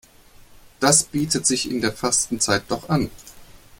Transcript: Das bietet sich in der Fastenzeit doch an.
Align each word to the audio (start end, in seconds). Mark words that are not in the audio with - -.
Das 0.79 1.03
bietet 1.03 1.45
sich 1.45 1.69
in 1.69 1.79
der 1.79 1.93
Fastenzeit 1.93 2.63
doch 2.69 2.89
an. 2.89 3.11